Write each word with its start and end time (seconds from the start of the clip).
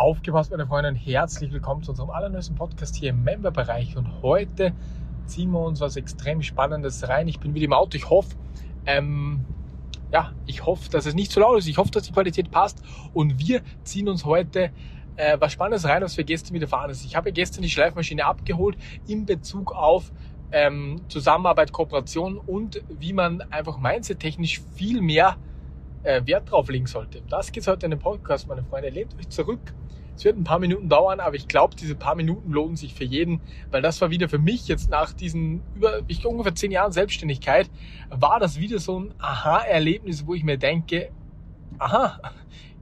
Aufgepasst, 0.00 0.50
meine 0.50 0.66
Freunde, 0.66 0.88
und 0.88 0.96
herzlich 0.96 1.52
willkommen 1.52 1.82
zu 1.82 1.90
unserem 1.90 2.08
allerneuesten 2.08 2.56
Podcast 2.56 2.96
hier 2.96 3.10
im 3.10 3.22
Member-Bereich. 3.22 3.98
Und 3.98 4.22
heute 4.22 4.72
ziehen 5.26 5.50
wir 5.50 5.60
uns 5.60 5.82
was 5.82 5.96
extrem 5.96 6.40
Spannendes 6.40 7.06
rein. 7.06 7.28
Ich 7.28 7.38
bin 7.38 7.52
wieder 7.52 7.66
im 7.66 7.74
Auto. 7.74 7.98
Ich 7.98 8.08
hoffe, 8.08 8.34
ähm, 8.86 9.44
ja, 10.10 10.32
ich 10.46 10.64
hoffe, 10.64 10.88
dass 10.88 11.04
es 11.04 11.12
nicht 11.12 11.30
zu 11.30 11.40
laut 11.40 11.58
ist. 11.58 11.68
Ich 11.68 11.76
hoffe, 11.76 11.90
dass 11.90 12.04
die 12.04 12.12
Qualität 12.12 12.50
passt. 12.50 12.82
Und 13.12 13.38
wir 13.38 13.60
ziehen 13.82 14.08
uns 14.08 14.24
heute 14.24 14.70
äh, 15.16 15.36
was 15.38 15.52
Spannendes 15.52 15.84
rein, 15.84 16.00
was 16.00 16.16
wir 16.16 16.24
gestern 16.24 16.54
wieder 16.54 16.66
fahren. 16.66 16.90
Ich 16.90 17.14
habe 17.14 17.30
gestern 17.30 17.60
die 17.60 17.68
Schleifmaschine 17.68 18.24
abgeholt 18.24 18.78
in 19.06 19.26
Bezug 19.26 19.70
auf 19.70 20.12
ähm, 20.50 21.02
Zusammenarbeit, 21.08 21.72
Kooperation 21.72 22.38
und 22.38 22.82
wie 22.88 23.12
man 23.12 23.42
einfach 23.50 23.78
mindset-technisch 23.78 24.62
viel 24.74 25.02
mehr 25.02 25.36
äh, 26.02 26.22
Wert 26.24 26.50
drauf 26.50 26.70
legen 26.70 26.86
sollte. 26.86 27.20
Das 27.28 27.52
geht 27.52 27.66
heute 27.66 27.86
in 27.86 27.90
dem 27.90 28.00
Podcast, 28.00 28.48
meine 28.48 28.62
Freunde. 28.62 28.88
Lehnt 28.88 29.14
euch 29.18 29.28
zurück, 29.28 29.74
es 30.20 30.24
wird 30.26 30.36
ein 30.36 30.44
paar 30.44 30.58
Minuten 30.58 30.90
dauern, 30.90 31.18
aber 31.18 31.34
ich 31.34 31.48
glaube, 31.48 31.74
diese 31.74 31.94
paar 31.94 32.14
Minuten 32.14 32.52
lohnen 32.52 32.76
sich 32.76 32.92
für 32.92 33.04
jeden, 33.04 33.40
weil 33.70 33.80
das 33.80 34.02
war 34.02 34.10
wieder 34.10 34.28
für 34.28 34.38
mich 34.38 34.68
jetzt 34.68 34.90
nach 34.90 35.14
diesen 35.14 35.62
über 35.74 36.02
ich, 36.08 36.26
ungefähr 36.26 36.54
zehn 36.54 36.70
Jahren 36.70 36.92
Selbstständigkeit, 36.92 37.70
war 38.10 38.38
das 38.38 38.60
wieder 38.60 38.80
so 38.80 39.00
ein 39.00 39.14
Aha-Erlebnis, 39.18 40.26
wo 40.26 40.34
ich 40.34 40.44
mir 40.44 40.58
denke, 40.58 41.10
aha, 41.78 42.20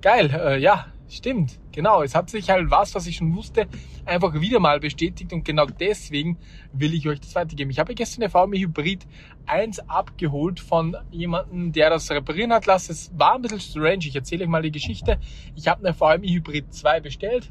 geil, 0.02 0.32
äh, 0.34 0.58
ja, 0.58 0.86
Stimmt, 1.10 1.58
genau. 1.72 2.02
Es 2.02 2.14
hat 2.14 2.28
sich 2.28 2.50
halt 2.50 2.70
was, 2.70 2.94
was 2.94 3.06
ich 3.06 3.16
schon 3.16 3.34
wusste, 3.34 3.66
einfach 4.04 4.34
wieder 4.40 4.60
mal 4.60 4.78
bestätigt 4.78 5.32
und 5.32 5.42
genau 5.42 5.64
deswegen 5.64 6.36
will 6.72 6.92
ich 6.92 7.08
euch 7.08 7.20
das 7.20 7.34
weitergeben. 7.34 7.70
Ich 7.70 7.78
habe 7.78 7.94
gestern 7.94 8.22
eine 8.22 8.30
VW 8.30 8.58
Hybrid 8.58 9.06
1 9.46 9.88
abgeholt 9.88 10.60
von 10.60 10.96
jemandem, 11.10 11.72
der 11.72 11.88
das 11.88 12.10
reparieren 12.10 12.52
hat 12.52 12.66
lassen. 12.66 12.92
Es 12.92 13.10
war 13.16 13.36
ein 13.36 13.42
bisschen 13.42 13.60
strange. 13.60 14.00
Ich 14.00 14.14
erzähle 14.14 14.44
euch 14.44 14.50
mal 14.50 14.60
die 14.60 14.70
Geschichte. 14.70 15.18
Ich 15.54 15.66
habe 15.66 15.86
eine 15.86 15.94
VW 15.94 16.28
Hybrid 16.28 16.74
2 16.74 17.00
bestellt. 17.00 17.50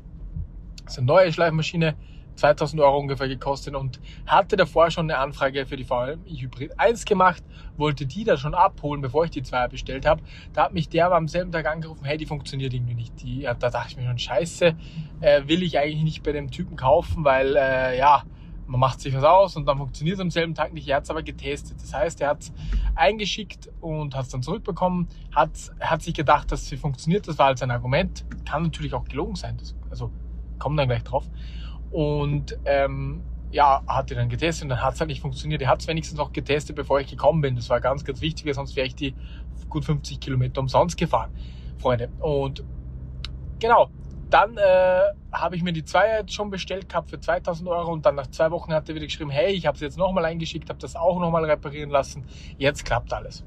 Das 0.83 0.93
ist 0.93 0.99
eine 0.99 1.07
neue 1.07 1.33
Schleifmaschine 1.33 1.95
2000 2.37 2.81
Euro 2.81 2.97
ungefähr 2.97 3.27
gekostet 3.27 3.75
und 3.75 3.99
hatte 4.25 4.55
davor 4.55 4.89
schon 4.91 5.09
eine 5.09 5.19
Anfrage 5.19 5.65
für 5.65 5.75
die 5.75 5.83
VMI 5.83 6.37
Hybrid 6.39 6.79
1 6.79 7.05
gemacht, 7.05 7.43
wollte 7.75 8.05
die 8.05 8.23
da 8.23 8.37
schon 8.37 8.53
abholen, 8.53 9.01
bevor 9.01 9.25
ich 9.25 9.31
die 9.31 9.43
2 9.43 9.67
bestellt 9.67 10.05
habe. 10.05 10.21
Da 10.53 10.65
hat 10.65 10.73
mich 10.73 10.89
der 10.89 11.07
aber 11.07 11.17
am 11.17 11.27
selben 11.27 11.51
Tag 11.51 11.65
angerufen, 11.67 12.05
hey, 12.05 12.17
die 12.17 12.25
funktioniert 12.25 12.73
irgendwie 12.73 12.95
nicht. 12.95 13.21
Die, 13.21 13.41
da 13.41 13.53
dachte 13.53 13.89
ich 13.89 13.97
mir 13.97 14.05
schon, 14.05 14.17
scheiße, 14.17 14.75
äh, 15.21 15.47
will 15.47 15.63
ich 15.63 15.77
eigentlich 15.77 16.03
nicht 16.03 16.23
bei 16.23 16.31
dem 16.31 16.51
Typen 16.51 16.77
kaufen, 16.77 17.23
weil 17.23 17.55
äh, 17.55 17.97
ja, 17.97 18.23
man 18.67 18.79
macht 18.79 18.99
sich 18.99 19.15
was 19.15 19.23
aus 19.23 19.55
und 19.55 19.65
dann 19.65 19.77
funktioniert 19.77 20.15
es 20.15 20.21
am 20.21 20.29
selben 20.29 20.53
Tag 20.53 20.73
nicht. 20.73 20.87
Er 20.87 20.97
hat 20.97 21.05
es 21.05 21.09
aber 21.09 21.23
getestet. 21.23 21.81
Das 21.81 21.93
heißt, 21.93 22.21
er 22.21 22.29
hat 22.29 22.41
es 22.41 22.53
eingeschickt 22.95 23.69
und 23.79 24.13
hat 24.13 24.25
es 24.25 24.29
dann 24.29 24.43
zurückbekommen, 24.43 25.07
hat, 25.33 25.51
hat 25.79 26.01
sich 26.01 26.13
gedacht, 26.13 26.51
dass 26.51 26.67
sie 26.67 26.77
funktioniert. 26.77 27.27
Das 27.27 27.37
war 27.37 27.47
halt 27.47 27.57
sein 27.57 27.71
Argument. 27.71 28.25
Kann 28.45 28.63
natürlich 28.63 28.93
auch 28.93 29.05
gelogen 29.05 29.35
sein. 29.35 29.57
Das, 29.57 29.75
also 29.89 30.11
kommen 30.59 30.75
dann 30.75 30.87
gleich 30.87 31.03
drauf. 31.03 31.29
Und 31.91 32.57
ähm, 32.65 33.23
ja, 33.51 33.81
hat 33.87 34.09
die 34.09 34.15
dann 34.15 34.29
getestet 34.29 34.63
und 34.63 34.69
dann 34.69 34.81
hat 34.81 34.95
es 34.95 34.99
halt 34.99 35.09
nicht 35.09 35.21
funktioniert. 35.21 35.61
Er 35.61 35.69
hat 35.69 35.81
es 35.81 35.87
wenigstens 35.87 36.17
noch 36.17 36.33
getestet, 36.33 36.75
bevor 36.75 36.99
ich 36.99 37.07
gekommen 37.07 37.41
bin. 37.41 37.55
Das 37.55 37.69
war 37.69 37.79
ganz, 37.79 38.03
ganz 38.03 38.21
wichtig, 38.21 38.53
sonst 38.53 38.75
wäre 38.75 38.87
ich 38.87 38.95
die 38.95 39.15
gut 39.69 39.85
50 39.85 40.19
Kilometer 40.19 40.61
umsonst 40.61 40.97
gefahren, 40.97 41.31
Freunde. 41.77 42.09
Und 42.19 42.63
genau, 43.59 43.89
dann 44.29 44.57
äh, 44.57 45.01
habe 45.31 45.55
ich 45.55 45.63
mir 45.63 45.71
die 45.71 45.85
zwei 45.85 46.19
jetzt 46.19 46.33
schon 46.33 46.49
bestellt 46.49 46.89
gehabt 46.89 47.09
für 47.09 47.19
2000 47.19 47.69
Euro 47.69 47.91
und 47.93 48.05
dann 48.05 48.15
nach 48.15 48.27
zwei 48.27 48.51
Wochen 48.51 48.73
hat 48.73 48.89
er 48.89 48.95
wieder 48.95 49.05
geschrieben, 49.05 49.29
hey, 49.29 49.53
ich 49.53 49.65
habe 49.65 49.75
es 49.75 49.81
jetzt 49.81 49.97
nochmal 49.97 50.25
eingeschickt, 50.25 50.69
habe 50.69 50.79
das 50.79 50.95
auch 50.95 51.19
nochmal 51.19 51.45
reparieren 51.45 51.89
lassen. 51.89 52.25
Jetzt 52.57 52.83
klappt 52.83 53.13
alles. 53.13 53.45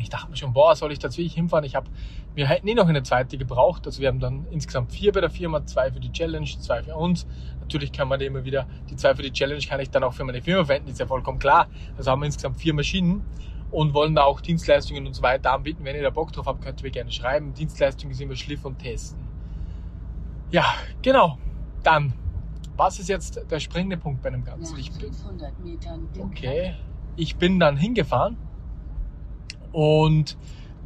Ich 0.00 0.08
dachte 0.08 0.30
mir 0.30 0.36
schon, 0.36 0.52
boah, 0.52 0.74
soll 0.74 0.92
ich 0.92 0.98
da 0.98 1.08
wirklich 1.08 1.34
hinfahren? 1.34 1.64
Ich 1.64 1.76
habe 1.76 1.88
wir 2.34 2.48
hätten 2.48 2.66
eh 2.66 2.74
noch 2.74 2.88
eine 2.88 3.02
zweite 3.02 3.38
gebraucht. 3.38 3.86
Also 3.86 4.00
wir 4.00 4.08
haben 4.08 4.20
dann 4.20 4.46
insgesamt 4.50 4.92
vier 4.92 5.12
bei 5.12 5.20
der 5.20 5.30
Firma, 5.30 5.64
zwei 5.66 5.90
für 5.90 6.00
die 6.00 6.10
Challenge, 6.10 6.48
zwei 6.58 6.82
für 6.82 6.96
uns. 6.96 7.26
Natürlich 7.60 7.92
kann 7.92 8.08
man 8.08 8.20
immer 8.20 8.44
wieder, 8.44 8.66
die 8.90 8.96
zwei 8.96 9.14
für 9.14 9.22
die 9.22 9.32
Challenge 9.32 9.62
kann 9.62 9.80
ich 9.80 9.90
dann 9.90 10.02
auch 10.02 10.12
für 10.12 10.24
meine 10.24 10.42
Firma 10.42 10.64
verwenden, 10.64 10.90
ist 10.90 10.98
ja 10.98 11.06
vollkommen 11.06 11.38
klar. 11.38 11.68
Also 11.96 12.10
haben 12.10 12.20
wir 12.20 12.26
insgesamt 12.26 12.58
vier 12.58 12.74
Maschinen 12.74 13.22
und 13.70 13.94
wollen 13.94 14.14
da 14.14 14.24
auch 14.24 14.40
Dienstleistungen 14.40 15.06
und 15.06 15.14
so 15.14 15.22
weiter 15.22 15.52
anbieten. 15.52 15.84
Wenn 15.84 15.96
ihr 15.96 16.02
da 16.02 16.10
Bock 16.10 16.32
drauf 16.32 16.46
habt, 16.46 16.62
könnt 16.62 16.80
ihr 16.80 16.84
mir 16.84 16.90
gerne 16.90 17.12
schreiben. 17.12 17.54
Dienstleistungen 17.54 18.14
sind 18.14 18.26
immer 18.26 18.36
Schliff 18.36 18.64
und 18.64 18.78
Testen. 18.78 19.20
Ja, 20.50 20.64
genau. 21.02 21.38
Dann, 21.82 22.12
was 22.76 22.98
ist 22.98 23.08
jetzt 23.08 23.40
der 23.50 23.60
springende 23.60 23.96
Punkt 23.96 24.22
bei 24.22 24.28
einem 24.28 24.44
Ganzen? 24.44 24.78
Ich 24.78 24.92
bin, 24.92 25.10
okay, 26.20 26.74
ich 27.16 27.36
bin 27.36 27.58
dann 27.60 27.76
hingefahren 27.76 28.36
und 29.72 30.36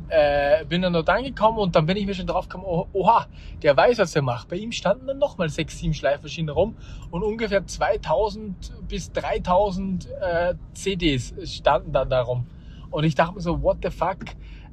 äh, 0.09 0.65
bin 0.65 0.83
dann 0.83 0.93
dort 0.93 1.09
angekommen 1.09 1.59
und 1.59 1.77
dann 1.77 1.87
bin 1.87 1.97
ich 1.97 2.07
mir 2.07 2.15
schon 2.15 2.27
drauf 2.27 2.49
gekommen, 2.49 2.65
oh, 2.67 2.87
oha, 2.93 3.27
der 3.63 3.77
weiß, 3.77 3.99
was 3.99 4.17
er 4.17 4.23
macht. 4.23 4.49
Bei 4.49 4.57
ihm 4.57 4.73
standen 4.73 5.07
dann 5.07 5.19
nochmal 5.19 5.49
sechs, 5.49 5.79
sieben 5.79 5.95
Schleifmaschinen 5.95 6.51
rum 6.51 6.77
und 7.11 7.23
ungefähr 7.23 7.67
2000 7.67 8.89
bis 8.89 9.13
3000 9.13 10.09
äh, 10.21 10.55
CDs 10.75 11.35
standen 11.45 11.93
dann 11.93 12.11
da 12.11 12.23
rum. 12.23 12.47
Und 12.91 13.05
ich 13.05 13.15
dachte 13.15 13.35
mir 13.35 13.41
so, 13.41 13.63
what 13.63 13.79
the 13.83 13.91
fuck? 13.91 14.19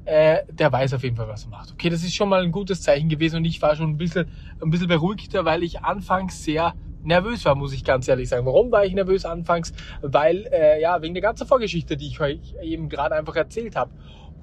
Äh, 0.06 0.44
der 0.52 0.70
weiß 0.70 0.94
auf 0.94 1.02
jeden 1.02 1.16
Fall, 1.16 1.28
was 1.28 1.44
er 1.44 1.50
macht. 1.50 1.72
Okay, 1.72 1.90
das 1.90 2.02
ist 2.02 2.14
schon 2.14 2.28
mal 2.28 2.42
ein 2.42 2.52
gutes 2.52 2.80
Zeichen 2.80 3.08
gewesen 3.08 3.36
und 3.36 3.44
ich 3.44 3.60
war 3.60 3.74
schon 3.74 3.90
ein 3.90 3.98
bisschen, 3.98 4.28
ein 4.62 4.70
bisschen 4.70 4.88
beruhigter, 4.88 5.44
weil 5.44 5.62
ich 5.64 5.80
anfangs 5.80 6.44
sehr 6.44 6.74
nervös 7.06 7.44
war, 7.44 7.54
muss 7.54 7.72
ich 7.72 7.84
ganz 7.84 8.06
ehrlich 8.08 8.28
sagen. 8.28 8.46
Warum 8.46 8.70
war 8.70 8.84
ich 8.84 8.92
nervös 8.92 9.24
anfangs? 9.24 9.72
Weil, 10.02 10.46
äh, 10.52 10.80
ja, 10.80 11.00
wegen 11.02 11.14
der 11.14 11.22
ganzen 11.22 11.46
Vorgeschichte, 11.46 11.96
die 11.96 12.08
ich 12.08 12.20
euch 12.20 12.54
eben 12.62 12.88
gerade 12.88 13.14
einfach 13.14 13.36
erzählt 13.36 13.76
habe. 13.76 13.90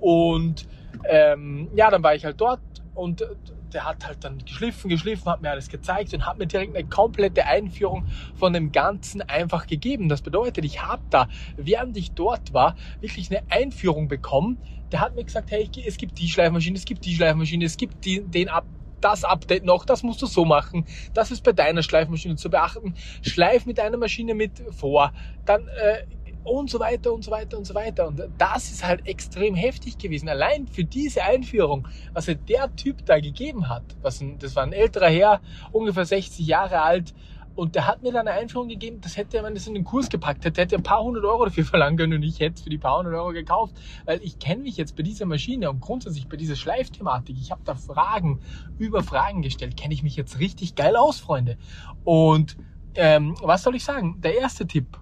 Und 0.04 0.68
ähm, 1.10 1.70
ja, 1.76 1.90
dann 1.90 2.04
war 2.04 2.14
ich 2.14 2.26
halt 2.26 2.42
dort 2.42 2.60
und 2.94 3.26
der 3.72 3.86
hat 3.86 4.06
halt 4.06 4.26
dann 4.26 4.40
geschliffen, 4.40 4.90
geschliffen, 4.90 5.32
hat 5.32 5.42
mir 5.42 5.50
alles 5.50 5.70
gezeigt 5.70 6.14
und 6.14 6.26
hat 6.26 6.38
mir 6.38 6.46
direkt 6.46 6.76
eine 6.76 6.86
komplette 6.86 7.46
Einführung 7.46 8.06
von 8.36 8.52
dem 8.52 8.74
Ganzen 8.74 9.22
einfach 9.22 9.66
gegeben. 9.66 10.10
Das 10.10 10.22
bedeutet, 10.22 10.66
ich 10.66 10.84
habe 10.84 11.02
da, 11.10 11.30
während 11.56 11.96
ich 11.96 12.12
dort 12.12 12.54
war, 12.54 12.76
wirklich 13.00 13.32
eine 13.32 13.50
Einführung 13.50 14.10
bekommen. 14.10 14.58
Der 14.92 15.00
hat 15.00 15.16
mir 15.16 15.24
gesagt, 15.24 15.52
hey, 15.52 15.70
es 15.88 15.96
gibt 15.96 16.20
die 16.20 16.28
Schleifmaschine, 16.28 16.76
es 16.76 16.84
gibt 16.84 17.06
die 17.06 17.16
Schleifmaschine, 17.16 17.64
es 17.64 17.78
gibt 17.78 18.04
die, 18.04 18.26
den 18.26 18.50
Ab 18.50 18.66
das 19.00 19.24
Update 19.24 19.66
noch, 19.66 19.86
das 19.86 20.04
musst 20.04 20.22
du 20.22 20.26
so 20.26 20.46
machen. 20.46 20.86
Das 21.14 21.32
ist 21.32 21.44
bei 21.44 21.52
deiner 21.52 21.84
Schleifmaschine 21.84 22.38
zu 22.38 22.50
beachten. 22.50 22.96
Schleif 23.22 23.66
mit 23.66 23.80
einer 23.80 23.98
Maschine 23.98 24.34
mit 24.34 24.64
vor. 24.72 25.12
Dann 25.46 25.68
äh, 25.68 26.06
und 26.44 26.70
so 26.70 26.80
weiter 26.80 27.14
und 27.14 27.24
so 27.24 27.32
weiter 27.32 27.58
und 27.58 27.66
so 27.66 27.76
weiter. 27.76 28.08
Und 28.08 28.22
das 28.38 28.72
ist 28.72 28.86
halt 28.86 29.08
extrem 29.08 29.56
heftig 29.56 29.98
gewesen. 29.98 30.30
Allein 30.30 30.68
für 30.68 30.84
diese 30.84 31.24
Einführung, 31.24 31.88
was 32.14 32.28
halt 32.28 32.48
der 32.50 32.76
Typ 32.76 33.06
da 33.06 33.20
gegeben 33.20 33.70
hat, 33.70 33.84
was 34.02 34.22
ein, 34.22 34.40
das 34.40 34.56
war 34.56 34.64
ein 34.64 34.74
älterer 34.74 35.10
Herr, 35.10 35.42
ungefähr 35.72 36.06
60 36.06 36.46
Jahre 36.46 36.82
alt, 36.82 37.14
und 37.56 37.76
der 37.76 37.86
hat 37.86 38.02
mir 38.02 38.12
dann 38.12 38.28
eine 38.28 38.40
Einführung 38.40 38.68
gegeben, 38.68 39.00
das 39.02 39.16
hätte, 39.16 39.44
wenn 39.44 39.54
das 39.54 39.68
in 39.68 39.76
den 39.76 39.84
Kurs 39.84 40.10
gepackt 40.10 40.44
hätte, 40.44 40.62
hätte 40.62 40.76
er 40.76 40.80
ein 40.80 40.84
paar 40.84 41.04
hundert 41.04 41.24
Euro 41.24 41.46
dafür 41.46 41.66
verlangen 41.66 41.98
können 41.98 42.14
und 42.14 42.24
ich 42.24 42.40
hätte 42.40 42.56
es 42.56 42.62
für 42.62 42.70
die 42.70 42.78
paar 42.78 42.98
hundert 42.98 43.14
Euro 43.14 43.32
gekauft, 43.32 43.76
weil 44.06 44.20
ich 44.24 44.40
kenne 44.40 44.64
mich 44.64 44.78
jetzt 44.78 44.96
bei 44.96 45.04
dieser 45.04 45.26
Maschine 45.26 45.70
und 45.70 45.80
grundsätzlich 45.80 46.28
bei 46.28 46.38
dieser 46.38 46.56
Schleifthematik, 46.56 47.38
ich 47.40 47.52
habe 47.52 47.62
da 47.64 47.76
Fragen 47.76 48.40
über 48.80 49.04
Fragen 49.04 49.42
gestellt, 49.42 49.78
kenne 49.78 49.94
ich 49.94 50.04
mich 50.04 50.16
jetzt 50.16 50.40
richtig 50.40 50.76
geil 50.76 50.96
aus, 50.96 51.20
Freunde. 51.20 51.58
Und 52.04 52.58
ähm, 52.96 53.36
was 53.42 53.64
soll 53.64 53.76
ich 53.76 53.84
sagen? 53.84 54.20
Der 54.22 54.38
erste 54.38 54.66
Tipp, 54.68 55.00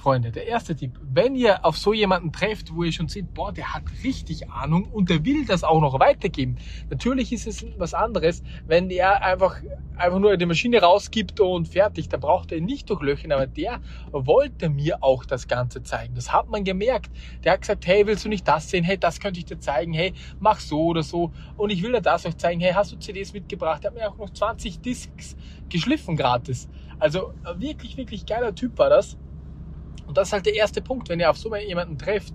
Freunde, 0.00 0.32
der 0.32 0.46
erste 0.46 0.74
Tipp, 0.74 0.98
wenn 1.02 1.34
ihr 1.34 1.62
auf 1.62 1.76
so 1.76 1.92
jemanden 1.92 2.32
trefft, 2.32 2.74
wo 2.74 2.84
ihr 2.84 2.92
schon 2.92 3.08
seht, 3.08 3.34
boah, 3.34 3.52
der 3.52 3.74
hat 3.74 3.82
richtig 4.02 4.48
Ahnung 4.48 4.84
und 4.90 5.10
der 5.10 5.26
will 5.26 5.44
das 5.44 5.62
auch 5.62 5.82
noch 5.82 6.00
weitergeben. 6.00 6.56
Natürlich 6.88 7.32
ist 7.32 7.46
es 7.46 7.66
was 7.76 7.92
anderes, 7.92 8.42
wenn 8.66 8.88
der 8.88 9.22
einfach, 9.22 9.56
einfach 9.96 10.18
nur 10.18 10.38
die 10.38 10.46
Maschine 10.46 10.80
rausgibt 10.80 11.38
und 11.40 11.68
fertig, 11.68 12.08
da 12.08 12.16
braucht 12.16 12.50
er 12.50 12.62
nicht 12.62 12.88
durchlöchern, 12.88 13.30
aber 13.30 13.46
der 13.46 13.80
wollte 14.10 14.70
mir 14.70 15.04
auch 15.04 15.26
das 15.26 15.48
Ganze 15.48 15.82
zeigen. 15.82 16.14
Das 16.14 16.32
hat 16.32 16.48
man 16.48 16.64
gemerkt. 16.64 17.10
Der 17.44 17.52
hat 17.52 17.60
gesagt, 17.60 17.86
hey, 17.86 18.06
willst 18.06 18.24
du 18.24 18.30
nicht 18.30 18.48
das 18.48 18.70
sehen? 18.70 18.84
Hey, 18.84 18.96
das 18.96 19.20
könnte 19.20 19.38
ich 19.38 19.44
dir 19.44 19.60
zeigen. 19.60 19.92
Hey, 19.92 20.14
mach 20.38 20.60
so 20.60 20.82
oder 20.86 21.02
so. 21.02 21.30
Und 21.58 21.68
ich 21.68 21.82
will 21.82 21.92
dir 21.92 22.00
das 22.00 22.24
euch 22.24 22.38
zeigen. 22.38 22.60
Hey, 22.60 22.72
hast 22.72 22.92
du 22.92 22.96
CDs 22.96 23.34
mitgebracht? 23.34 23.84
Er 23.84 23.90
hat 23.90 23.94
mir 23.94 24.08
auch 24.08 24.16
noch 24.16 24.30
20 24.30 24.80
Discs 24.80 25.36
geschliffen 25.68 26.16
gratis. 26.16 26.70
Also 26.98 27.34
wirklich, 27.56 27.98
wirklich 27.98 28.24
geiler 28.24 28.54
Typ 28.54 28.78
war 28.78 28.88
das. 28.88 29.18
Und 30.10 30.16
das 30.16 30.26
ist 30.26 30.32
halt 30.32 30.46
der 30.46 30.56
erste 30.56 30.82
Punkt, 30.82 31.08
wenn 31.08 31.20
ihr 31.20 31.30
auf 31.30 31.36
so 31.36 31.54
jemanden 31.54 31.96
trefft, 31.96 32.34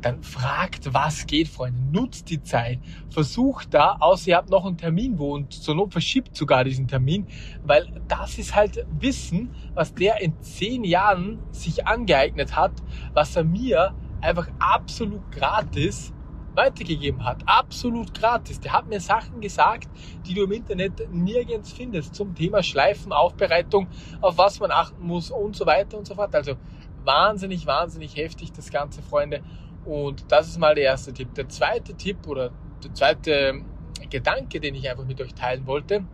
dann 0.00 0.22
fragt, 0.22 0.94
was 0.94 1.26
geht, 1.26 1.48
Freunde. 1.48 1.78
Nutzt 1.92 2.30
die 2.30 2.42
Zeit. 2.42 2.78
Versucht 3.10 3.74
da, 3.74 3.98
außer 4.00 4.28
ihr 4.28 4.36
habt 4.38 4.48
noch 4.48 4.64
einen 4.64 4.78
Termin, 4.78 5.18
wo 5.18 5.34
und 5.34 5.52
zur 5.52 5.74
Not 5.74 5.92
verschiebt 5.92 6.34
sogar 6.34 6.64
diesen 6.64 6.88
Termin, 6.88 7.26
weil 7.62 7.92
das 8.08 8.38
ist 8.38 8.54
halt 8.54 8.86
Wissen, 8.98 9.50
was 9.74 9.92
der 9.92 10.22
in 10.22 10.40
zehn 10.40 10.82
Jahren 10.82 11.40
sich 11.50 11.86
angeeignet 11.86 12.56
hat, 12.56 12.72
was 13.12 13.36
er 13.36 13.44
mir 13.44 13.94
einfach 14.22 14.48
absolut 14.58 15.30
gratis 15.30 16.14
weitergegeben 16.54 17.24
hat. 17.24 17.42
Absolut 17.46 18.14
gratis. 18.14 18.60
Der 18.60 18.72
hat 18.72 18.88
mir 18.88 19.00
Sachen 19.00 19.40
gesagt, 19.40 19.88
die 20.26 20.34
du 20.34 20.44
im 20.44 20.52
Internet 20.52 21.12
nirgends 21.12 21.72
findest 21.72 22.14
zum 22.14 22.34
Thema 22.34 22.62
Schleifen, 22.62 23.12
Aufbereitung, 23.12 23.88
auf 24.20 24.38
was 24.38 24.60
man 24.60 24.70
achten 24.70 25.06
muss 25.06 25.30
und 25.30 25.56
so 25.56 25.66
weiter 25.66 25.98
und 25.98 26.06
so 26.06 26.14
fort. 26.14 26.34
Also 26.34 26.56
wahnsinnig, 27.04 27.66
wahnsinnig 27.66 28.16
heftig, 28.16 28.52
das 28.52 28.70
Ganze, 28.70 29.02
Freunde. 29.02 29.42
Und 29.84 30.30
das 30.30 30.48
ist 30.48 30.58
mal 30.58 30.74
der 30.74 30.84
erste 30.84 31.12
Tipp. 31.12 31.34
Der 31.34 31.48
zweite 31.48 31.94
Tipp 31.94 32.26
oder 32.26 32.50
der 32.82 32.94
zweite 32.94 33.62
Gedanke, 34.08 34.60
den 34.60 34.74
ich 34.74 34.88
einfach 34.90 35.04
mit 35.04 35.20
euch 35.20 35.34
teilen 35.34 35.66
wollte, 35.66 36.04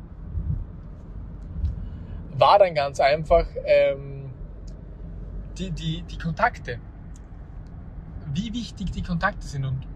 war 2.38 2.58
dann 2.58 2.74
ganz 2.74 3.00
einfach 3.00 3.46
ähm, 3.64 4.30
die, 5.58 5.70
die, 5.70 6.02
die 6.02 6.18
Kontakte. 6.18 6.78
Wie 8.32 8.52
wichtig 8.52 8.90
die 8.92 9.02
Kontakte 9.02 9.46
sind. 9.46 9.64
Und 9.64 9.86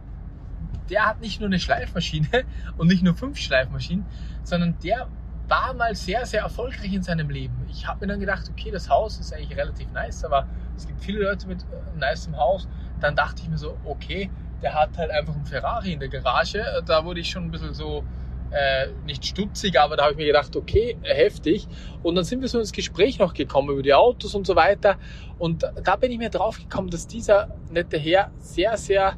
der 0.88 1.06
hat 1.06 1.20
nicht 1.20 1.40
nur 1.40 1.48
eine 1.48 1.60
Schleifmaschine 1.60 2.44
und 2.78 2.88
nicht 2.88 3.02
nur 3.02 3.14
fünf 3.14 3.38
Schleifmaschinen, 3.38 4.06
sondern 4.42 4.78
der 4.82 5.08
war 5.48 5.74
mal 5.74 5.94
sehr, 5.94 6.26
sehr 6.26 6.42
erfolgreich 6.42 6.92
in 6.92 7.02
seinem 7.02 7.28
Leben. 7.28 7.66
Ich 7.68 7.86
habe 7.86 8.00
mir 8.00 8.12
dann 8.12 8.20
gedacht, 8.20 8.48
okay, 8.50 8.70
das 8.70 8.88
Haus 8.88 9.18
ist 9.18 9.32
eigentlich 9.34 9.56
relativ 9.56 9.90
nice, 9.92 10.24
aber 10.24 10.46
es 10.80 10.86
gibt 10.86 11.00
viele 11.02 11.20
Leute 11.20 11.46
mit 11.46 11.62
äh, 11.62 12.10
nicem 12.10 12.36
Haus. 12.36 12.68
Dann 13.00 13.14
dachte 13.14 13.42
ich 13.42 13.48
mir 13.48 13.58
so, 13.58 13.76
okay, 13.84 14.30
der 14.62 14.74
hat 14.74 14.96
halt 14.98 15.10
einfach 15.10 15.34
einen 15.34 15.44
Ferrari 15.44 15.92
in 15.92 16.00
der 16.00 16.08
Garage. 16.08 16.64
Da 16.86 17.04
wurde 17.04 17.20
ich 17.20 17.30
schon 17.30 17.44
ein 17.44 17.50
bisschen 17.50 17.74
so, 17.74 18.04
äh, 18.50 18.88
nicht 19.04 19.24
stutzig, 19.24 19.78
aber 19.78 19.96
da 19.96 20.04
habe 20.04 20.12
ich 20.12 20.18
mir 20.18 20.26
gedacht, 20.26 20.56
okay, 20.56 20.96
heftig. 21.02 21.68
Und 22.02 22.14
dann 22.14 22.24
sind 22.24 22.40
wir 22.40 22.48
so 22.48 22.58
ins 22.58 22.72
Gespräch 22.72 23.18
noch 23.18 23.34
gekommen 23.34 23.70
über 23.70 23.82
die 23.82 23.94
Autos 23.94 24.34
und 24.34 24.46
so 24.46 24.56
weiter. 24.56 24.96
Und 25.38 25.64
da 25.84 25.96
bin 25.96 26.10
ich 26.10 26.18
mir 26.18 26.30
drauf 26.30 26.58
gekommen, 26.58 26.90
dass 26.90 27.06
dieser 27.06 27.56
nette 27.70 27.98
Herr 27.98 28.30
sehr, 28.38 28.76
sehr 28.76 29.16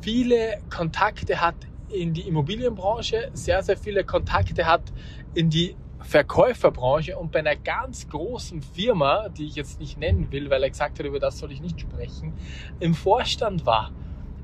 viele 0.00 0.58
Kontakte 0.70 1.40
hat 1.40 1.56
in 1.88 2.14
die 2.14 2.22
Immobilienbranche, 2.22 3.30
sehr, 3.32 3.62
sehr 3.62 3.76
viele 3.76 4.04
Kontakte 4.04 4.66
hat 4.66 4.92
in 5.34 5.50
die 5.50 5.76
Verkäuferbranche 6.02 7.16
und 7.18 7.32
bei 7.32 7.40
einer 7.40 7.56
ganz 7.56 8.08
großen 8.08 8.62
Firma, 8.62 9.28
die 9.28 9.46
ich 9.46 9.54
jetzt 9.54 9.80
nicht 9.80 9.98
nennen 9.98 10.30
will, 10.30 10.50
weil 10.50 10.62
er 10.62 10.70
gesagt 10.70 10.98
hat, 10.98 11.06
über 11.06 11.18
das 11.18 11.38
soll 11.38 11.52
ich 11.52 11.60
nicht 11.60 11.80
sprechen, 11.80 12.32
im 12.80 12.94
Vorstand 12.94 13.66
war. 13.66 13.92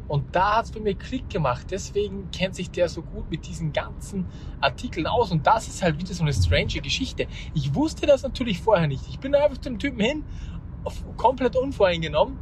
Und 0.08 0.34
da 0.34 0.56
hat 0.56 0.64
es 0.64 0.70
bei 0.72 0.80
mir 0.80 0.94
Klick 0.94 1.28
gemacht. 1.28 1.66
Deswegen 1.70 2.30
kennt 2.30 2.54
sich 2.54 2.70
der 2.70 2.88
so 2.88 3.02
gut 3.02 3.30
mit 3.30 3.46
diesen 3.46 3.74
ganzen 3.74 4.26
Artikeln 4.58 5.06
aus. 5.06 5.30
Und 5.30 5.46
das 5.46 5.68
ist 5.68 5.82
halt 5.82 5.98
wieder 5.98 6.14
so 6.14 6.22
eine 6.22 6.32
strange 6.32 6.80
Geschichte. 6.80 7.26
Ich 7.52 7.74
wusste 7.74 8.06
das 8.06 8.22
natürlich 8.22 8.60
vorher 8.60 8.88
nicht. 8.88 9.06
Ich 9.08 9.20
bin 9.20 9.34
einfach 9.34 9.58
zum 9.58 9.78
Typen 9.78 10.00
hin, 10.00 10.24
komplett 11.18 11.56
unvoreingenommen. 11.56 12.38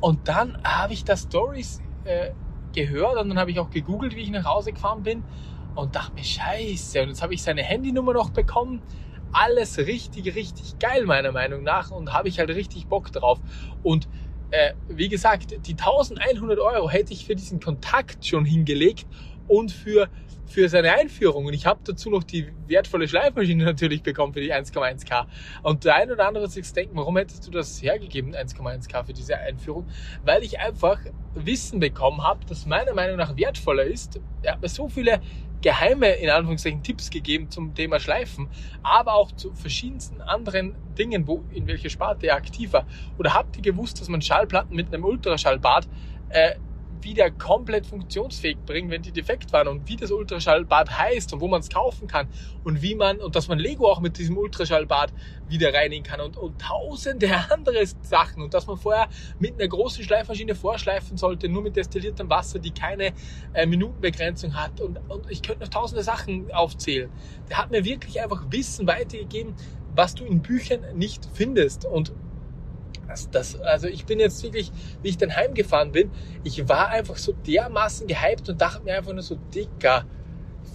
Und 0.00 0.28
dann 0.28 0.58
habe 0.64 0.94
ich 0.94 1.04
da 1.04 1.14
Stories 1.14 1.82
äh, 2.04 2.30
gehört 2.74 3.18
und 3.18 3.28
dann 3.28 3.38
habe 3.38 3.50
ich 3.50 3.60
auch 3.60 3.70
gegoogelt, 3.70 4.16
wie 4.16 4.22
ich 4.22 4.30
nach 4.30 4.44
Hause 4.46 4.72
gefahren 4.72 5.02
bin 5.02 5.22
und 5.74 5.94
dachte 5.94 6.14
mir, 6.14 6.24
scheiße. 6.24 7.02
Und 7.02 7.08
jetzt 7.08 7.22
habe 7.22 7.34
ich 7.34 7.42
seine 7.42 7.62
Handynummer 7.62 8.12
noch 8.12 8.30
bekommen. 8.30 8.82
Alles 9.32 9.78
richtig, 9.78 10.34
richtig 10.34 10.78
geil, 10.78 11.04
meiner 11.06 11.32
Meinung 11.32 11.62
nach. 11.62 11.90
Und 11.90 12.12
habe 12.12 12.28
ich 12.28 12.38
halt 12.38 12.50
richtig 12.50 12.86
Bock 12.86 13.10
drauf. 13.12 13.40
Und 13.82 14.08
äh, 14.50 14.74
wie 14.88 15.08
gesagt, 15.08 15.66
die 15.66 15.72
1100 15.72 16.58
Euro 16.58 16.88
hätte 16.88 17.12
ich 17.12 17.26
für 17.26 17.34
diesen 17.34 17.60
Kontakt 17.60 18.24
schon 18.24 18.44
hingelegt 18.44 19.06
und 19.48 19.72
für, 19.72 20.08
für 20.46 20.68
seine 20.68 20.92
Einführung. 20.92 21.46
Und 21.46 21.54
ich 21.54 21.66
habe 21.66 21.80
dazu 21.84 22.10
noch 22.10 22.22
die 22.22 22.46
wertvolle 22.66 23.08
Schleifmaschine 23.08 23.64
natürlich 23.64 24.02
bekommen 24.02 24.32
für 24.32 24.40
die 24.40 24.52
1,1K. 24.52 25.26
Und 25.62 25.84
der 25.84 25.96
ein 25.96 26.10
oder 26.10 26.26
andere 26.26 26.44
wird 26.44 26.52
sich 26.52 26.70
denken, 26.72 26.96
warum 26.96 27.16
hättest 27.16 27.46
du 27.46 27.50
das 27.50 27.82
hergegeben, 27.82 28.34
1,1K 28.34 29.04
für 29.04 29.12
diese 29.12 29.38
Einführung? 29.38 29.86
Weil 30.24 30.42
ich 30.42 30.60
einfach 30.60 31.00
Wissen 31.34 31.80
bekommen 31.80 32.22
habe, 32.22 32.40
das 32.46 32.66
meiner 32.66 32.94
Meinung 32.94 33.16
nach 33.16 33.36
wertvoller 33.36 33.84
ist. 33.84 34.20
Er 34.42 34.52
hat 34.52 34.62
mir 34.62 34.68
so 34.68 34.88
viele 34.88 35.20
geheime, 35.64 36.10
in 36.10 36.28
Anführungszeichen, 36.28 36.82
Tipps 36.82 37.08
gegeben 37.08 37.50
zum 37.50 37.74
Thema 37.74 37.98
Schleifen, 37.98 38.48
aber 38.82 39.14
auch 39.14 39.32
zu 39.32 39.54
verschiedensten 39.54 40.20
anderen 40.20 40.76
Dingen, 40.98 41.26
wo, 41.26 41.42
in 41.52 41.66
welcher 41.66 41.88
Sparte 41.88 42.26
er 42.26 42.36
aktiv 42.36 42.74
war. 42.74 42.86
Oder 43.18 43.32
habt 43.32 43.56
ihr 43.56 43.62
gewusst, 43.62 43.98
dass 43.98 44.08
man 44.08 44.20
Schallplatten 44.20 44.76
mit 44.76 44.92
einem 44.92 45.04
Ultraschallbad 45.04 45.88
äh, 46.28 46.56
wieder 47.04 47.30
komplett 47.30 47.86
funktionsfähig 47.86 48.58
bringen, 48.66 48.90
wenn 48.90 49.02
die 49.02 49.12
defekt 49.12 49.52
waren. 49.52 49.68
Und 49.68 49.88
wie 49.88 49.96
das 49.96 50.10
Ultraschallbad 50.10 50.98
heißt 50.98 51.32
und 51.32 51.40
wo 51.40 51.48
man 51.48 51.60
es 51.60 51.68
kaufen 51.68 52.08
kann 52.08 52.28
und 52.64 52.82
wie 52.82 52.94
man 52.94 53.18
und 53.18 53.36
dass 53.36 53.48
man 53.48 53.58
Lego 53.58 53.90
auch 53.90 54.00
mit 54.00 54.18
diesem 54.18 54.36
Ultraschallbad 54.36 55.12
wieder 55.48 55.72
reinigen 55.72 56.04
kann 56.04 56.20
und, 56.20 56.36
und 56.36 56.60
tausende 56.60 57.28
andere 57.50 57.84
Sachen. 58.02 58.42
Und 58.42 58.54
dass 58.54 58.66
man 58.66 58.76
vorher 58.76 59.08
mit 59.38 59.54
einer 59.54 59.68
großen 59.68 60.02
Schleifmaschine 60.04 60.54
vorschleifen 60.54 61.16
sollte, 61.16 61.48
nur 61.48 61.62
mit 61.62 61.76
destilliertem 61.76 62.28
Wasser, 62.30 62.58
die 62.58 62.70
keine 62.70 63.12
äh, 63.52 63.66
Minutenbegrenzung 63.66 64.54
hat. 64.54 64.80
Und, 64.80 64.98
und 65.08 65.30
ich 65.30 65.42
könnte 65.42 65.62
noch 65.62 65.68
tausende 65.68 66.02
Sachen 66.02 66.52
aufzählen. 66.52 67.10
Der 67.48 67.58
hat 67.58 67.70
mir 67.70 67.84
wirklich 67.84 68.20
einfach 68.22 68.44
Wissen 68.50 68.86
weitergegeben, 68.86 69.54
was 69.94 70.14
du 70.14 70.24
in 70.24 70.42
Büchern 70.42 70.80
nicht 70.96 71.28
findest. 71.34 71.84
Und 71.84 72.12
das, 73.06 73.30
das, 73.30 73.60
also 73.60 73.88
ich 73.88 74.06
bin 74.06 74.20
jetzt 74.20 74.42
wirklich, 74.42 74.70
wie 75.02 75.08
ich 75.08 75.18
dann 75.18 75.34
heimgefahren 75.34 75.92
bin, 75.92 76.10
ich 76.42 76.68
war 76.68 76.88
einfach 76.88 77.16
so 77.16 77.32
dermaßen 77.32 78.06
gehypt 78.06 78.48
und 78.48 78.60
dachte 78.60 78.82
mir 78.82 78.96
einfach 78.96 79.12
nur 79.12 79.22
so, 79.22 79.36
dicker, 79.54 80.04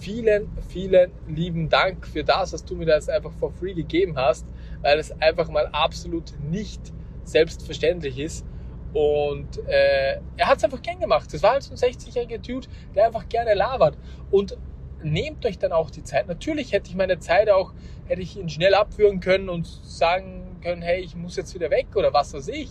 vielen, 0.00 0.48
vielen 0.68 1.12
lieben 1.28 1.68
Dank 1.68 2.06
für 2.06 2.24
das, 2.24 2.52
was 2.52 2.64
du 2.64 2.74
mir 2.74 2.86
das 2.86 3.08
einfach 3.08 3.32
for 3.32 3.52
free 3.52 3.74
gegeben 3.74 4.16
hast, 4.16 4.46
weil 4.82 4.98
es 4.98 5.12
einfach 5.20 5.48
mal 5.48 5.66
absolut 5.72 6.32
nicht 6.40 6.80
selbstverständlich 7.24 8.18
ist. 8.18 8.46
Und 8.92 9.58
äh, 9.68 10.20
er 10.36 10.46
hat 10.46 10.58
es 10.58 10.64
einfach 10.64 10.82
gern 10.82 10.98
gemacht. 10.98 11.32
Das 11.32 11.42
war 11.42 11.52
halt 11.52 11.62
so 11.62 11.72
ein 11.72 11.76
60-jähriger 11.76 12.38
Dude, 12.38 12.66
der 12.94 13.06
einfach 13.06 13.28
gerne 13.28 13.54
labert. 13.54 13.96
Und 14.30 14.56
nehmt 15.02 15.46
euch 15.46 15.58
dann 15.58 15.72
auch 15.72 15.90
die 15.90 16.02
Zeit. 16.02 16.26
Natürlich 16.26 16.72
hätte 16.72 16.90
ich 16.90 16.96
meine 16.96 17.18
Zeit 17.18 17.48
auch, 17.50 17.72
hätte 18.06 18.22
ich 18.22 18.36
ihn 18.36 18.48
schnell 18.48 18.74
abführen 18.74 19.20
können 19.20 19.48
und 19.48 19.66
sagen 19.66 20.49
können, 20.60 20.82
hey, 20.82 21.00
ich 21.00 21.16
muss 21.16 21.36
jetzt 21.36 21.54
wieder 21.54 21.70
weg 21.70 21.88
oder 21.94 22.12
was 22.12 22.34
weiß 22.34 22.48
ich. 22.48 22.70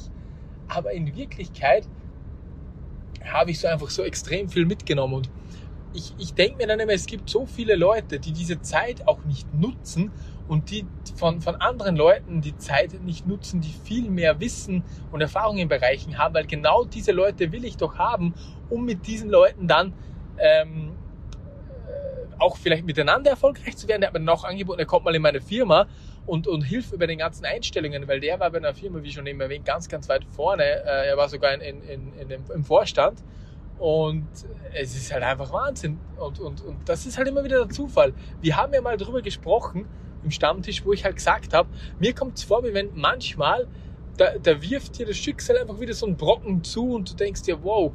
Aber 0.68 0.92
in 0.92 1.16
Wirklichkeit 1.16 1.88
habe 3.26 3.52
ich 3.52 3.60
so 3.60 3.68
einfach 3.68 3.90
so 3.90 4.04
extrem 4.04 4.50
viel 4.50 4.66
mitgenommen 4.66 5.14
und 5.14 5.30
ich, 5.94 6.14
ich 6.20 6.34
denke 6.34 6.58
mir 6.58 6.68
dann 6.68 6.80
immer, 6.80 6.94
es 6.94 7.08
gibt 7.08 7.30
so 7.30 7.46
viele 7.46 7.76
Leute, 7.76 8.20
die 8.20 8.32
diese 8.32 8.62
Zeit 8.62 9.08
auch 9.08 9.24
nicht 9.26 9.52
nutzen 9.54 10.12
und 10.48 10.70
die 10.70 10.86
von, 11.16 11.42
von 11.42 11.56
anderen 11.56 11.96
Leuten 11.96 12.42
die 12.42 12.58
Zeit 12.58 13.02
nicht 13.04 13.28
nutzen, 13.28 13.62
die 13.62 13.72
viel 13.72 14.10
mehr 14.10 14.40
Wissen 14.40 14.84
und 15.12 15.22
Erfahrung 15.22 15.58
in 15.58 15.68
Bereichen 15.68 16.18
haben, 16.18 16.34
weil 16.36 16.46
genau 16.46 16.86
diese 16.86 17.12
Leute 17.12 17.52
will 17.52 17.66
ich 17.66 17.78
doch 17.78 17.98
haben, 17.98 18.34
um 18.70 18.86
mit 18.86 19.08
diesen 19.08 19.30
Leuten 19.30 19.68
dann 19.68 19.94
ähm, 20.38 20.92
auch 22.40 22.58
vielleicht 22.58 22.86
miteinander 22.86 23.32
erfolgreich 23.32 23.78
zu 23.78 23.88
werden. 23.88 24.02
Der 24.02 24.12
hat 24.12 24.20
mir 24.20 24.32
auch 24.32 24.44
angeboten, 24.44 24.80
er 24.80 24.86
kommt 24.86 25.06
mal 25.06 25.16
in 25.16 25.22
meine 25.22 25.42
Firma 25.42 25.88
und, 26.26 26.48
und 26.48 26.62
hilft 26.62 26.94
über 26.94 27.08
den 27.08 27.18
ganzen 27.18 27.46
Einstellungen, 27.46 28.08
weil 28.08 28.20
der 28.20 28.40
war 28.40 28.50
bei 28.52 28.58
einer 28.58 28.74
Firma, 28.74 29.04
wie 29.04 29.12
schon 29.12 29.26
eben 29.28 29.42
erwähnt, 29.42 29.66
ganz, 29.66 29.90
ganz 29.90 30.08
weit 30.10 30.24
vorne. 30.26 30.64
Äh, 30.64 31.08
er 31.08 31.18
war 31.18 31.30
sogar 31.30 31.54
in, 31.54 31.62
in, 31.62 31.82
in, 31.84 32.30
in 32.30 32.42
im 32.54 32.64
Vorstand. 32.64 33.24
Und 33.80 34.28
es 34.74 34.96
ist 34.96 35.12
halt 35.12 35.24
einfach 35.24 35.52
Wahnsinn. 35.54 36.00
Und, 36.18 36.40
und, 36.40 36.62
und 36.62 36.90
das 36.90 37.06
ist 37.06 37.18
halt 37.18 37.30
immer 37.30 37.44
wieder 37.44 37.66
der 37.66 37.70
Zufall. 37.70 38.14
Wir 38.42 38.58
haben 38.58 38.74
ja 38.74 38.82
mal 38.82 38.98
drüber 38.98 39.22
gesprochen 39.22 39.86
im 40.24 40.32
Stammtisch, 40.32 40.86
wo 40.86 40.92
ich 40.92 41.06
halt 41.06 41.16
gesagt 41.16 41.54
habe, 41.54 41.70
mir 41.98 42.14
kommt 42.14 42.38
es 42.38 42.44
vor, 42.44 42.64
wie 42.64 42.74
wenn 42.74 42.90
manchmal, 42.94 43.68
da, 44.18 44.38
da 44.38 44.62
wirft 44.62 45.00
dir 45.00 45.06
das 45.06 45.16
Schicksal 45.16 45.58
einfach 45.58 45.80
wieder 45.80 45.94
so 45.94 46.06
einen 46.06 46.18
Brocken 46.18 46.62
zu 46.62 46.94
und 46.94 47.10
du 47.10 47.16
denkst 47.16 47.44
dir, 47.44 47.64
wow. 47.64 47.94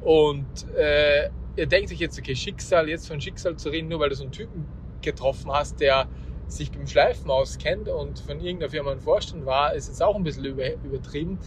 Und 0.00 0.46
äh, 0.74 1.28
ihr 1.56 1.66
denkt 1.66 1.90
euch 1.90 1.98
jetzt, 1.98 2.18
okay, 2.18 2.36
Schicksal, 2.36 2.88
jetzt 2.88 3.08
von 3.08 3.20
Schicksal 3.20 3.56
zu 3.56 3.70
reden, 3.70 3.88
nur 3.88 4.00
weil 4.00 4.10
du 4.10 4.14
so 4.14 4.24
einen 4.24 4.32
Typen 4.32 4.66
getroffen 5.00 5.50
hast, 5.50 5.80
der 5.80 6.08
sich 6.48 6.70
beim 6.70 6.86
Schleifen 6.86 7.30
auskennt 7.30 7.88
und 7.88 8.20
von 8.20 8.40
irgendeiner 8.40 8.70
Firma 8.70 8.92
ein 8.92 9.00
Vorstand 9.00 9.46
war, 9.46 9.74
ist 9.74 9.88
jetzt 9.88 10.02
auch 10.02 10.14
ein 10.14 10.22
bisschen 10.22 10.44
übertrieben. 10.44 11.38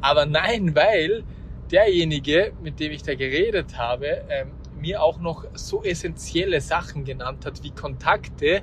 Aber 0.00 0.26
nein, 0.26 0.74
weil 0.74 1.24
derjenige, 1.70 2.52
mit 2.62 2.80
dem 2.80 2.90
ich 2.90 3.02
da 3.02 3.14
geredet 3.14 3.78
habe, 3.78 4.24
ähm, 4.28 4.50
mir 4.80 5.02
auch 5.02 5.20
noch 5.20 5.44
so 5.54 5.82
essentielle 5.84 6.60
Sachen 6.60 7.04
genannt 7.04 7.46
hat, 7.46 7.62
wie 7.62 7.70
Kontakte, 7.70 8.62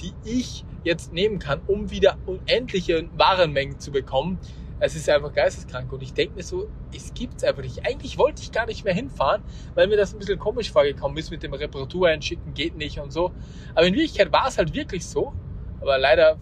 die 0.00 0.12
ich 0.24 0.64
jetzt 0.84 1.12
nehmen 1.12 1.38
kann, 1.38 1.62
um 1.66 1.90
wieder 1.90 2.18
unendliche 2.26 3.08
Warenmengen 3.16 3.80
zu 3.80 3.90
bekommen, 3.90 4.38
es 4.80 4.94
ist 4.96 5.08
einfach 5.08 5.32
geisteskrank. 5.32 5.92
Und 5.92 6.02
ich 6.02 6.12
denke 6.12 6.36
mir 6.36 6.42
so, 6.42 6.68
es 6.94 7.14
gibt 7.14 7.38
es 7.38 7.44
einfach 7.44 7.62
nicht. 7.62 7.86
Eigentlich 7.86 8.18
wollte 8.18 8.42
ich 8.42 8.52
gar 8.52 8.66
nicht 8.66 8.84
mehr 8.84 8.94
hinfahren, 8.94 9.42
weil 9.74 9.86
mir 9.86 9.96
das 9.96 10.12
ein 10.12 10.18
bisschen 10.18 10.38
komisch 10.38 10.70
vorgekommen 10.70 11.16
ist 11.16 11.30
mit 11.30 11.42
dem 11.42 11.54
Reparatur 11.54 12.08
einschicken, 12.08 12.54
geht 12.54 12.76
nicht 12.76 12.98
und 12.98 13.12
so. 13.12 13.32
Aber 13.74 13.86
in 13.86 13.94
Wirklichkeit 13.94 14.32
war 14.32 14.48
es 14.48 14.58
halt 14.58 14.74
wirklich 14.74 15.06
so. 15.06 15.32
Aber 15.80 15.98
leider 15.98 16.38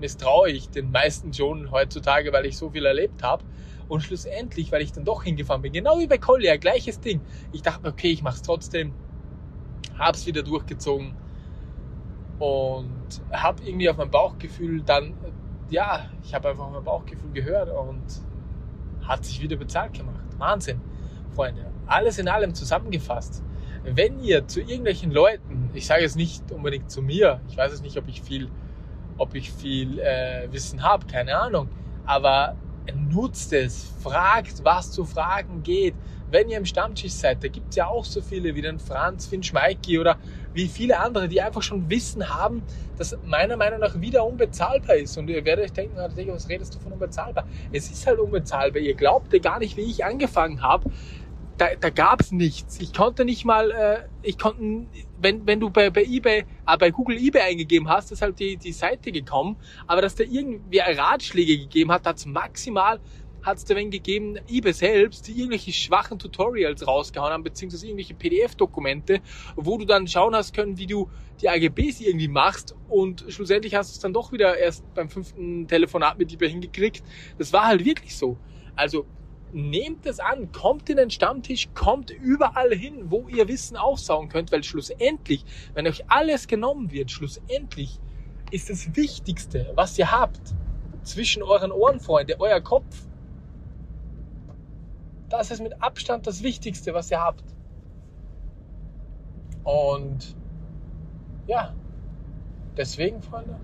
misstraue 0.00 0.50
ich 0.50 0.70
den 0.70 0.90
meisten 0.90 1.32
schon 1.32 1.70
heutzutage, 1.70 2.32
weil 2.32 2.46
ich 2.46 2.56
so 2.56 2.70
viel 2.70 2.86
erlebt 2.86 3.22
habe. 3.22 3.44
Und 3.88 4.00
schlussendlich, 4.00 4.72
weil 4.72 4.82
ich 4.82 4.92
dann 4.92 5.04
doch 5.04 5.24
hingefahren 5.24 5.60
bin, 5.60 5.72
genau 5.72 5.98
wie 5.98 6.06
bei 6.06 6.16
Collier, 6.16 6.56
gleiches 6.56 7.00
Ding. 7.00 7.20
Ich 7.52 7.62
dachte, 7.62 7.86
okay, 7.86 8.10
ich 8.10 8.22
mache 8.22 8.36
es 8.36 8.42
trotzdem, 8.42 8.94
hab's 9.98 10.26
wieder 10.26 10.42
durchgezogen 10.42 11.14
und 12.38 13.22
habe 13.30 13.62
irgendwie 13.64 13.88
auf 13.88 13.96
mein 13.96 14.10
Bauchgefühl 14.10 14.82
dann 14.82 15.14
ja, 15.70 16.06
ich 16.22 16.34
habe 16.34 16.50
einfach 16.50 16.70
mein 16.70 16.84
Bauchgefühl 16.84 17.32
gehört 17.32 17.70
und 17.70 18.02
hat 19.02 19.24
sich 19.24 19.42
wieder 19.42 19.56
bezahlt 19.56 19.92
gemacht. 19.92 20.24
Wahnsinn, 20.38 20.80
Freunde. 21.34 21.66
Alles 21.86 22.18
in 22.18 22.28
allem 22.28 22.54
zusammengefasst. 22.54 23.42
Wenn 23.84 24.20
ihr 24.20 24.46
zu 24.46 24.60
irgendwelchen 24.60 25.10
Leuten, 25.10 25.70
ich 25.74 25.86
sage 25.86 26.04
es 26.04 26.16
nicht 26.16 26.50
unbedingt 26.50 26.90
zu 26.90 27.02
mir, 27.02 27.40
ich 27.48 27.56
weiß 27.56 27.72
es 27.72 27.82
nicht, 27.82 27.98
ob 27.98 28.08
ich 28.08 28.22
viel, 28.22 28.48
ob 29.18 29.34
ich 29.34 29.52
viel 29.52 29.98
äh, 29.98 30.48
Wissen 30.50 30.82
habe, 30.82 31.06
keine 31.06 31.36
Ahnung, 31.36 31.68
aber 32.06 32.56
nutzt 32.92 33.52
es, 33.52 33.92
fragt, 34.02 34.64
was 34.64 34.90
zu 34.90 35.04
fragen 35.04 35.62
geht, 35.62 35.94
wenn 36.30 36.48
ihr 36.48 36.58
im 36.58 36.64
Stammtisch 36.64 37.12
seid, 37.12 37.42
da 37.44 37.48
gibt 37.48 37.70
es 37.70 37.76
ja 37.76 37.86
auch 37.86 38.04
so 38.04 38.20
viele 38.20 38.54
wie 38.54 38.62
den 38.62 38.78
Franz, 38.78 39.26
Finn 39.26 39.42
Schmeiki 39.42 39.98
oder 39.98 40.18
wie 40.52 40.68
viele 40.68 40.98
andere, 40.98 41.28
die 41.28 41.42
einfach 41.42 41.62
schon 41.62 41.90
Wissen 41.90 42.28
haben, 42.28 42.62
das 42.96 43.16
meiner 43.24 43.56
Meinung 43.56 43.80
nach 43.80 44.00
wieder 44.00 44.24
unbezahlbar 44.24 44.96
ist. 44.96 45.16
Und 45.18 45.28
ihr 45.28 45.44
werdet 45.44 45.66
euch 45.66 45.72
denken, 45.72 45.98
ah, 45.98 46.08
was 46.28 46.48
redest 46.48 46.74
du 46.74 46.78
von 46.78 46.92
unbezahlbar? 46.92 47.46
Es 47.72 47.90
ist 47.90 48.06
halt 48.06 48.18
unbezahlbar. 48.18 48.80
Ihr 48.80 48.94
glaubt 48.94 49.32
ja 49.32 49.38
gar 49.40 49.58
nicht, 49.58 49.76
wie 49.76 49.82
ich 49.82 50.04
angefangen 50.04 50.62
habe. 50.62 50.90
Da, 51.56 51.66
da 51.78 51.90
gab 51.90 52.20
es 52.20 52.32
nichts. 52.32 52.80
Ich 52.80 52.92
konnte 52.92 53.24
nicht 53.24 53.44
mal, 53.44 53.70
äh, 53.70 53.98
ich 54.22 54.38
konnte, 54.38 54.86
wenn, 55.20 55.46
wenn 55.46 55.60
du 55.60 55.70
bei, 55.70 55.90
bei 55.90 56.02
eBay, 56.02 56.44
äh, 56.66 56.76
bei 56.78 56.90
Google 56.90 57.16
eBay 57.16 57.42
eingegeben 57.42 57.88
hast, 57.88 58.10
ist 58.10 58.22
halt 58.22 58.40
die, 58.40 58.56
die 58.56 58.72
Seite 58.72 59.12
gekommen. 59.12 59.56
Aber 59.86 60.02
dass 60.02 60.16
da 60.16 60.24
irgendwer 60.24 60.98
Ratschläge 60.98 61.58
gegeben 61.58 61.92
hat, 61.92 62.06
hat 62.06 62.16
es 62.16 62.26
maximal 62.26 62.98
hat 63.44 63.58
es 63.58 63.64
da 63.64 63.74
wenn 63.74 63.90
gegeben, 63.90 64.38
eBay 64.48 64.72
selbst, 64.72 65.28
die 65.28 65.32
irgendwelche 65.32 65.72
schwachen 65.72 66.18
Tutorials 66.18 66.86
rausgehauen 66.86 67.32
haben, 67.32 67.44
beziehungsweise 67.44 67.86
irgendwelche 67.86 68.14
PDF-Dokumente, 68.14 69.20
wo 69.56 69.78
du 69.78 69.84
dann 69.84 70.08
schauen 70.08 70.34
hast 70.34 70.54
können, 70.54 70.78
wie 70.78 70.86
du 70.86 71.08
die 71.40 71.48
AGBs 71.48 72.00
irgendwie 72.00 72.28
machst 72.28 72.74
und 72.88 73.24
schlussendlich 73.28 73.74
hast 73.74 73.92
du 73.92 73.96
es 73.96 74.00
dann 74.00 74.12
doch 74.12 74.32
wieder 74.32 74.56
erst 74.56 74.82
beim 74.94 75.08
fünften 75.08 75.68
Telefonat 75.68 76.18
mit 76.18 76.32
eBay 76.32 76.50
hingekriegt. 76.50 77.02
Das 77.38 77.52
war 77.52 77.66
halt 77.66 77.84
wirklich 77.84 78.16
so. 78.16 78.36
Also 78.76 79.06
nehmt 79.52 80.04
es 80.06 80.20
an, 80.20 80.50
kommt 80.52 80.90
in 80.90 80.96
den 80.96 81.10
Stammtisch, 81.10 81.68
kommt 81.74 82.10
überall 82.10 82.74
hin, 82.74 83.10
wo 83.10 83.28
ihr 83.28 83.46
Wissen 83.48 83.76
aufsaugen 83.76 84.28
könnt, 84.28 84.50
weil 84.52 84.64
schlussendlich, 84.64 85.44
wenn 85.74 85.86
euch 85.86 86.10
alles 86.10 86.48
genommen 86.48 86.90
wird, 86.90 87.10
schlussendlich 87.10 88.00
ist 88.50 88.68
das 88.70 88.96
Wichtigste, 88.96 89.72
was 89.74 89.98
ihr 89.98 90.10
habt, 90.10 90.54
zwischen 91.02 91.42
euren 91.42 91.70
Ohren, 91.70 92.00
Freunde, 92.00 92.36
euer 92.40 92.60
Kopf. 92.60 93.06
Das 95.36 95.50
ist 95.50 95.60
mit 95.60 95.82
Abstand 95.82 96.28
das 96.28 96.44
Wichtigste, 96.44 96.94
was 96.94 97.10
ihr 97.10 97.18
habt. 97.18 97.42
Und 99.64 100.36
ja, 101.48 101.74
deswegen, 102.76 103.20
Freunde, 103.20 103.58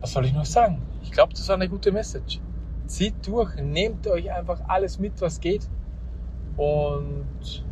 was 0.00 0.12
soll 0.12 0.26
ich 0.26 0.32
noch 0.32 0.44
sagen? 0.44 0.80
Ich 1.02 1.10
glaube, 1.10 1.32
das 1.34 1.48
war 1.48 1.56
eine 1.56 1.68
gute 1.68 1.90
Message. 1.90 2.40
Zieht 2.86 3.26
durch, 3.26 3.56
nehmt 3.56 4.06
euch 4.06 4.30
einfach 4.30 4.60
alles 4.68 5.00
mit, 5.00 5.20
was 5.20 5.40
geht 5.40 5.68
und 6.56 7.64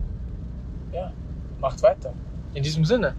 ja, 0.90 1.12
macht 1.60 1.80
weiter. 1.84 2.12
In 2.54 2.64
diesem 2.64 2.84
Sinne 2.84 3.14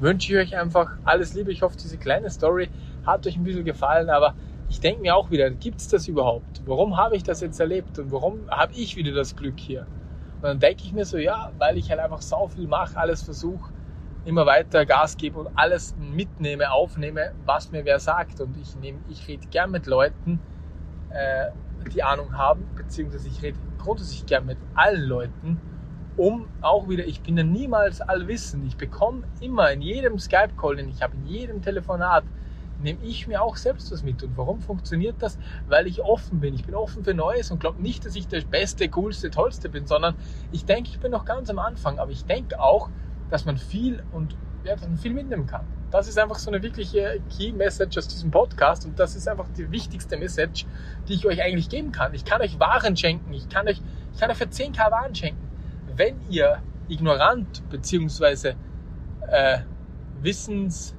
wünsche 0.00 0.32
ich 0.32 0.38
euch 0.38 0.56
einfach 0.56 0.98
alles 1.04 1.34
Liebe. 1.34 1.52
Ich 1.52 1.62
hoffe, 1.62 1.76
diese 1.80 1.98
kleine 1.98 2.30
Story 2.30 2.68
hat 3.04 3.24
euch 3.28 3.36
ein 3.36 3.44
bisschen 3.44 3.64
gefallen, 3.64 4.10
aber 4.10 4.34
ich 4.68 4.80
denke 4.80 5.02
mir 5.02 5.16
auch 5.16 5.30
wieder, 5.30 5.50
gibt 5.50 5.80
es 5.80 5.88
das 5.88 6.08
überhaupt? 6.08 6.62
Warum 6.66 6.96
habe 6.96 7.16
ich 7.16 7.22
das 7.22 7.40
jetzt 7.40 7.60
erlebt 7.60 7.98
und 7.98 8.10
warum 8.10 8.48
habe 8.50 8.72
ich 8.74 8.96
wieder 8.96 9.12
das 9.12 9.36
Glück 9.36 9.58
hier? 9.58 9.86
Und 10.36 10.42
dann 10.42 10.60
denke 10.60 10.84
ich 10.84 10.92
mir 10.92 11.04
so, 11.04 11.18
ja, 11.18 11.50
weil 11.58 11.78
ich 11.78 11.90
halt 11.90 12.00
einfach 12.00 12.20
so 12.20 12.48
viel 12.48 12.66
mache, 12.66 12.98
alles 12.98 13.22
versuche, 13.22 13.72
immer 14.24 14.44
weiter 14.44 14.84
Gas 14.84 15.16
gebe 15.16 15.38
und 15.38 15.48
alles 15.54 15.94
mitnehme, 15.96 16.70
aufnehme, 16.70 17.32
was 17.44 17.70
mir 17.70 17.84
wer 17.84 18.00
sagt. 18.00 18.40
Und 18.40 18.56
ich 18.56 18.74
nehme, 18.76 18.98
ich 19.08 19.28
rede 19.28 19.46
gern 19.50 19.70
mit 19.70 19.86
Leuten, 19.86 20.40
äh, 21.10 21.46
die 21.92 22.02
Ahnung 22.02 22.36
haben, 22.36 22.68
beziehungsweise 22.76 23.28
ich 23.28 23.42
rede 23.42 23.58
grundsätzlich 23.78 24.26
gern 24.26 24.46
mit 24.46 24.58
allen 24.74 25.04
Leuten, 25.04 25.60
um 26.16 26.48
auch 26.60 26.88
wieder, 26.88 27.06
ich 27.06 27.22
bin 27.22 27.36
ja 27.36 27.44
niemals 27.44 28.00
allwissend. 28.00 28.66
Ich 28.66 28.76
bekomme 28.76 29.22
immer 29.40 29.70
in 29.70 29.80
jedem 29.80 30.18
Skype-Call, 30.18 30.76
den 30.76 30.88
ich 30.88 31.02
habe, 31.02 31.14
in 31.14 31.26
jedem 31.26 31.62
Telefonat, 31.62 32.24
nehme 32.82 33.02
ich 33.02 33.26
mir 33.26 33.42
auch 33.42 33.56
selbst 33.56 33.90
was 33.92 34.02
mit. 34.02 34.22
Und 34.22 34.36
warum 34.36 34.60
funktioniert 34.60 35.16
das? 35.20 35.38
Weil 35.68 35.86
ich 35.86 36.02
offen 36.02 36.40
bin. 36.40 36.54
Ich 36.54 36.64
bin 36.64 36.74
offen 36.74 37.04
für 37.04 37.14
Neues 37.14 37.50
und 37.50 37.58
glaube 37.58 37.82
nicht, 37.82 38.04
dass 38.04 38.16
ich 38.16 38.28
der 38.28 38.42
Beste, 38.42 38.88
Coolste, 38.88 39.30
Tollste 39.30 39.68
bin, 39.68 39.86
sondern 39.86 40.14
ich 40.52 40.64
denke, 40.64 40.90
ich 40.90 41.00
bin 41.00 41.12
noch 41.12 41.24
ganz 41.24 41.50
am 41.50 41.58
Anfang. 41.58 41.98
Aber 41.98 42.10
ich 42.10 42.24
denke 42.24 42.60
auch, 42.60 42.90
dass 43.30 43.44
man 43.44 43.56
viel 43.56 44.02
und 44.12 44.36
ja, 44.64 44.74
dass 44.74 44.86
man 44.86 44.96
viel 44.96 45.14
mitnehmen 45.14 45.46
kann. 45.46 45.64
Das 45.90 46.08
ist 46.08 46.18
einfach 46.18 46.38
so 46.38 46.50
eine 46.50 46.62
wirkliche 46.62 47.20
Key 47.30 47.52
Message 47.52 47.96
aus 47.96 48.08
diesem 48.08 48.30
Podcast 48.30 48.84
und 48.84 48.98
das 48.98 49.14
ist 49.14 49.28
einfach 49.28 49.46
die 49.56 49.70
wichtigste 49.70 50.16
Message, 50.16 50.66
die 51.08 51.14
ich 51.14 51.26
euch 51.26 51.40
eigentlich 51.40 51.68
geben 51.68 51.92
kann. 51.92 52.12
Ich 52.14 52.24
kann 52.24 52.42
euch 52.42 52.58
Waren 52.58 52.96
schenken, 52.96 53.32
ich 53.32 53.48
kann 53.48 53.68
euch, 53.68 53.80
ich 54.12 54.20
kann 54.20 54.30
euch 54.30 54.36
für 54.36 54.44
10k 54.44 54.90
Waren 54.90 55.14
schenken. 55.14 55.48
Wenn 55.94 56.16
ihr 56.28 56.58
ignorant 56.88 57.62
bzw. 57.70 58.54
äh, 59.28 59.58
wissens 60.20 60.96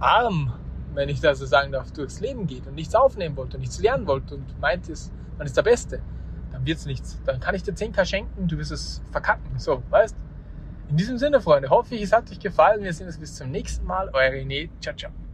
arm, 0.00 0.52
wenn 0.94 1.08
ich 1.08 1.20
das 1.20 1.38
so 1.38 1.46
sagen 1.46 1.72
darf, 1.72 1.92
durchs 1.92 2.20
Leben 2.20 2.46
geht 2.46 2.66
und 2.66 2.74
nichts 2.74 2.94
aufnehmen 2.94 3.36
wollt 3.36 3.54
und 3.54 3.60
nichts 3.60 3.78
lernen 3.80 4.06
wollt 4.06 4.30
und 4.32 4.58
meint, 4.60 4.88
ist, 4.88 5.12
man 5.36 5.46
ist 5.46 5.56
der 5.56 5.62
Beste, 5.62 6.00
dann 6.50 6.66
wird's 6.66 6.86
nichts. 6.86 7.20
Dann 7.24 7.40
kann 7.40 7.54
ich 7.54 7.62
dir 7.62 7.72
10k 7.72 8.04
schenken, 8.04 8.48
du 8.48 8.58
wirst 8.58 8.72
es 8.72 9.02
verkacken. 9.10 9.58
So, 9.58 9.82
weißt? 9.90 10.16
In 10.88 10.96
diesem 10.96 11.18
Sinne, 11.18 11.40
Freunde, 11.40 11.68
hoffe 11.68 11.94
ich, 11.94 12.02
es 12.02 12.12
hat 12.12 12.30
euch 12.30 12.40
gefallen. 12.40 12.82
Wir 12.82 12.92
sehen 12.92 13.06
uns 13.06 13.18
bis 13.18 13.34
zum 13.34 13.50
nächsten 13.50 13.86
Mal. 13.86 14.08
Euer 14.14 14.32
René. 14.32 14.70
Ciao, 14.80 14.96
ciao. 14.96 15.27